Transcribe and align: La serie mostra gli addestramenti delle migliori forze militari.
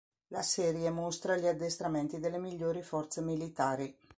La 0.29 0.41
serie 0.41 0.89
mostra 0.89 1.35
gli 1.37 1.45
addestramenti 1.45 2.17
delle 2.19 2.39
migliori 2.39 2.81
forze 2.81 3.21
militari. 3.21 3.95